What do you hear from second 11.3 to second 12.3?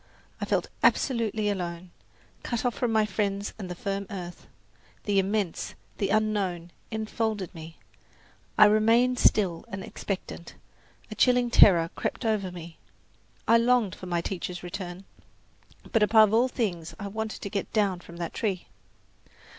terror crept